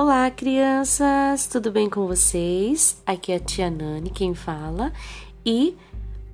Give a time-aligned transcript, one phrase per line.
[0.00, 1.48] Olá, crianças!
[1.48, 3.02] Tudo bem com vocês?
[3.04, 4.92] Aqui é a tia Nani quem fala
[5.44, 5.76] e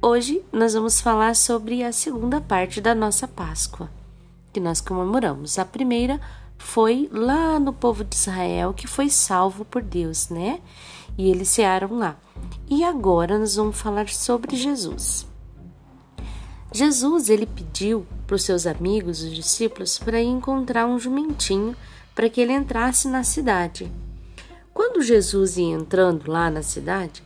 [0.03, 3.89] hoje nós vamos falar sobre a segunda parte da nossa Páscoa
[4.53, 5.59] que nós comemoramos.
[5.59, 6.21] A primeira
[6.59, 10.61] foi lá no povo de Israel que foi salvo por Deus, né?
[11.17, 12.19] E eles cearam lá.
[12.69, 15.27] E agora nós vamos falar sobre Jesus.
[16.71, 21.75] Jesus ele pediu para os seus amigos, os discípulos, para encontrar um jumentinho
[22.15, 23.91] para que ele entrasse na cidade.
[24.73, 27.23] Quando Jesus ia entrando lá na cidade,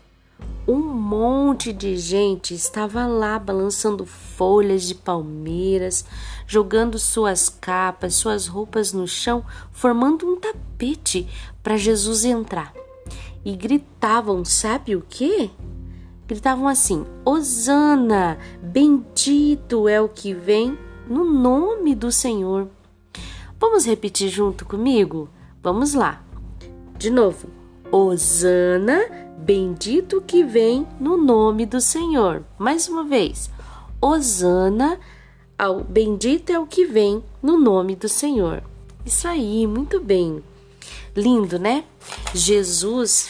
[0.66, 6.04] um monte de gente estava lá balançando folhas de palmeiras,
[6.46, 11.26] jogando suas capas, suas roupas no chão, formando um tapete
[11.62, 12.72] para Jesus entrar.
[13.44, 15.50] E gritavam, sabe o que?
[16.28, 20.78] gritavam assim: Hosana, bendito é o que vem
[21.08, 22.68] no nome do Senhor.
[23.60, 25.28] Vamos repetir junto comigo?
[25.62, 26.22] Vamos lá.
[26.96, 27.48] De novo.
[27.90, 29.00] Hosana,
[29.38, 32.44] bendito que vem no nome do Senhor.
[32.58, 33.50] Mais uma vez.
[34.00, 35.00] Hosana,
[35.58, 38.62] ao bendito é o que vem no nome do Senhor.
[39.04, 40.42] Isso aí, muito bem.
[41.16, 41.84] Lindo, né?
[42.32, 43.28] Jesus,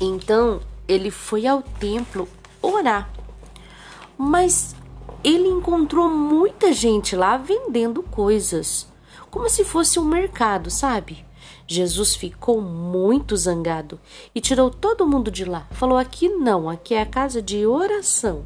[0.00, 2.28] então, ele foi ao templo
[2.60, 3.10] orar.
[4.18, 4.74] Mas
[5.22, 8.86] ele encontrou muita gente lá vendendo coisas,
[9.34, 11.26] como se fosse um mercado, sabe?
[11.66, 13.98] Jesus ficou muito zangado
[14.32, 15.66] e tirou todo mundo de lá.
[15.72, 18.44] Falou: aqui não, aqui é a casa de oração.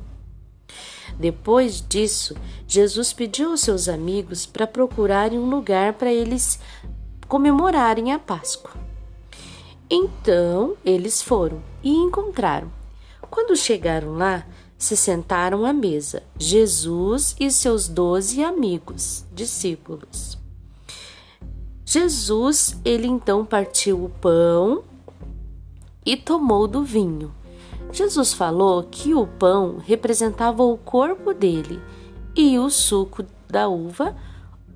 [1.20, 2.34] Depois disso,
[2.66, 6.58] Jesus pediu aos seus amigos para procurarem um lugar para eles
[7.28, 8.72] comemorarem a Páscoa.
[9.90, 12.72] Então eles foram e encontraram.
[13.28, 14.46] Quando chegaram lá,
[14.78, 20.37] se sentaram à mesa, Jesus e seus doze amigos, discípulos.
[21.90, 24.84] Jesus, ele então partiu o pão
[26.04, 27.32] e tomou do vinho.
[27.90, 31.80] Jesus falou que o pão representava o corpo dele
[32.36, 34.14] e o suco da uva,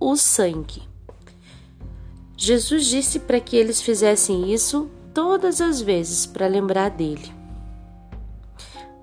[0.00, 0.84] o sangue.
[2.34, 7.30] Jesus disse para que eles fizessem isso todas as vezes para lembrar dele.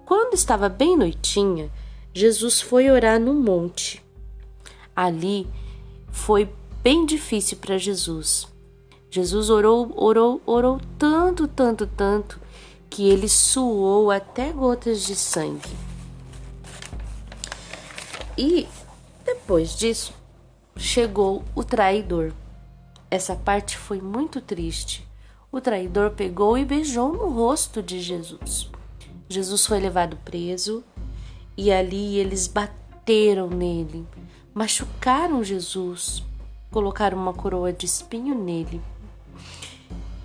[0.04, 1.72] Quando estava bem noitinha,
[2.12, 4.04] Jesus foi orar no monte.
[4.96, 5.48] Ali
[6.12, 6.50] foi
[6.84, 8.48] bem difícil para Jesus.
[9.12, 12.40] Jesus orou, orou, orou tanto, tanto, tanto
[12.90, 15.70] que ele suou até gotas de sangue.
[18.38, 18.68] E
[19.26, 20.14] depois disso,
[20.78, 22.32] chegou o traidor.
[23.12, 25.10] Essa parte foi muito triste
[25.52, 28.70] o traidor pegou e beijou no rosto de Jesus.
[29.28, 30.84] Jesus foi levado preso
[31.58, 34.06] e ali eles bateram nele,
[34.54, 36.24] machucaram Jesus,
[36.72, 38.82] colocaram uma coroa de espinho nele.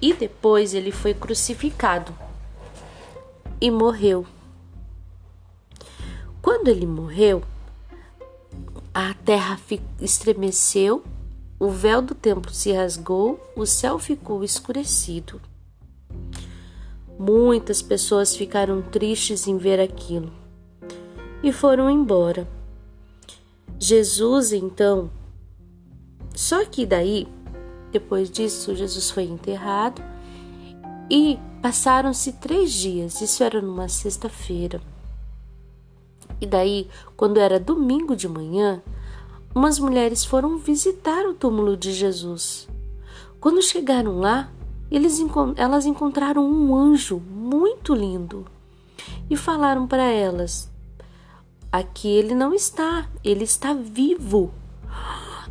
[0.00, 2.14] E depois ele foi crucificado
[3.60, 4.26] e morreu.
[6.42, 7.42] Quando ele morreu,
[8.92, 9.58] a terra
[10.00, 11.02] estremeceu
[11.58, 15.40] o véu do templo se rasgou, o céu ficou escurecido.
[17.18, 20.32] Muitas pessoas ficaram tristes em ver aquilo
[21.42, 22.46] e foram embora.
[23.78, 25.10] Jesus, então,
[26.34, 27.28] só que daí,
[27.92, 30.02] depois disso, Jesus foi enterrado
[31.10, 34.80] e passaram-se três dias, isso era numa sexta-feira.
[36.40, 38.82] E daí, quando era domingo de manhã,
[39.54, 42.68] umas mulheres foram visitar o túmulo de Jesus.
[43.40, 44.50] Quando chegaram lá,
[44.90, 45.20] eles,
[45.56, 48.44] elas encontraram um anjo muito lindo
[49.30, 50.70] e falaram para elas:
[51.70, 54.52] Aqui ele não está, ele está vivo.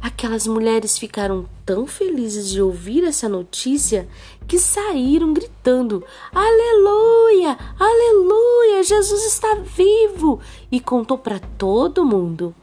[0.04, 4.06] Aquelas mulheres ficaram tão felizes de ouvir essa notícia
[4.46, 6.04] que saíram gritando:
[6.36, 7.58] Aleluia!
[7.80, 8.84] Aleluia!
[8.84, 10.42] Jesus está vivo!
[10.70, 12.54] E contou para todo mundo.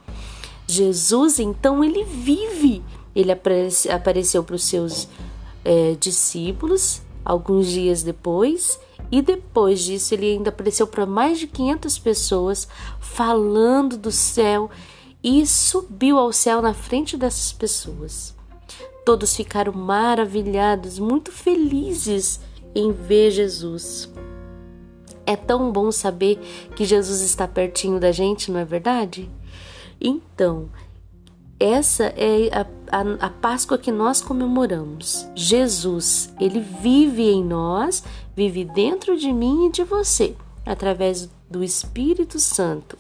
[0.67, 2.85] Jesus, então, ele vive.
[3.17, 5.09] Ele aparece, apareceu para os seus
[5.65, 8.79] é, discípulos alguns dias depois,
[9.11, 12.69] e depois disso ele ainda apareceu para mais de 500 pessoas
[13.01, 14.71] falando do céu
[15.23, 18.35] e subiu ao céu na frente dessas pessoas.
[19.05, 22.41] Todos ficaram maravilhados, muito felizes
[22.75, 24.11] em ver Jesus.
[25.27, 26.39] É tão bom saber
[26.75, 29.31] que Jesus está pertinho da gente, não é verdade?
[30.01, 30.71] Então,
[31.59, 35.29] essa é a, a, a, Páscoa que nós comemoramos.
[35.35, 38.03] Jesus, ele vive em nós,
[38.35, 40.35] vive dentro de mim e de você,
[40.65, 42.97] através do Espírito Santo.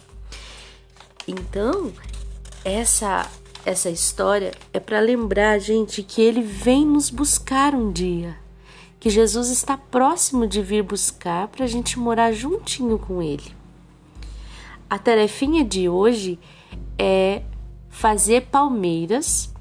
[1.26, 1.90] Então,
[2.64, 3.28] essa
[3.64, 8.36] essa história é para lembrar a gente que ele vem nos buscar um dia,
[8.98, 13.54] que Jesus está próximo de vir buscar para a gente morar juntinho com ele.
[14.88, 16.38] A tarefinha de hoje
[16.98, 17.42] é
[17.88, 19.52] fazer palmeiras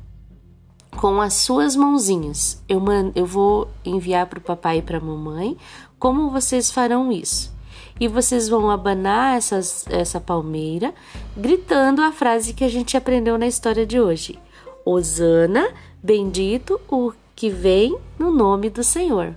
[0.97, 2.63] com as suas mãozinhas.
[2.67, 5.57] Eu, man, eu vou enviar para o papai e para a mamãe
[5.97, 7.53] como vocês farão isso.
[7.99, 10.93] E vocês vão abanar essas, essa palmeira,
[11.35, 14.39] gritando a frase que a gente aprendeu na história de hoje:
[14.85, 19.35] Osana, bendito o que vem no nome do Senhor.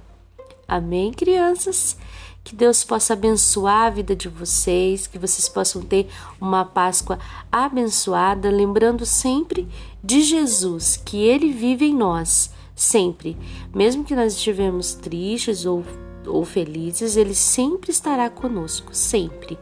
[0.67, 1.97] Amém, crianças?
[2.45, 6.09] Que Deus possa abençoar a vida de vocês, que vocês possam ter
[6.41, 7.19] uma Páscoa
[7.51, 9.69] abençoada, lembrando sempre
[10.03, 13.37] de Jesus, que Ele vive em nós, sempre.
[13.73, 15.85] Mesmo que nós estivemos tristes ou,
[16.27, 19.59] ou felizes, Ele sempre estará conosco, sempre.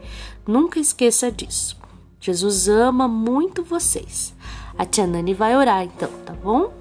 [0.47, 1.77] Nunca esqueça disso.
[2.21, 4.35] Jesus ama muito vocês.
[4.77, 6.73] A Tia Nani vai orar então, tá bom?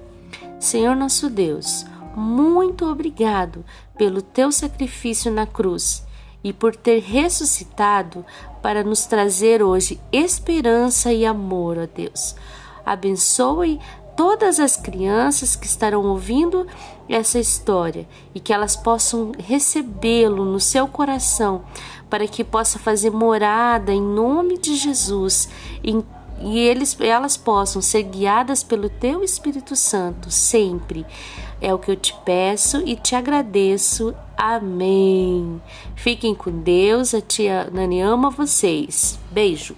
[0.58, 3.64] Senhor nosso Deus, muito obrigado
[3.96, 6.04] pelo teu sacrifício na cruz
[6.42, 8.24] e por ter ressuscitado
[8.62, 12.34] para nos trazer hoje esperança e amor, ó Deus.
[12.84, 13.78] Abençoe
[14.20, 16.66] todas as crianças que estarão ouvindo
[17.08, 21.62] essa história e que elas possam recebê-lo no seu coração,
[22.10, 25.48] para que possa fazer morada em nome de Jesus
[25.82, 26.04] em
[26.42, 31.06] e eles, elas possam ser guiadas pelo Teu Espírito Santo sempre.
[31.58, 34.14] É o que eu te peço e te agradeço.
[34.36, 35.60] Amém.
[35.94, 37.14] Fiquem com Deus.
[37.14, 39.18] A tia Nani ama vocês.
[39.30, 39.76] Beijo.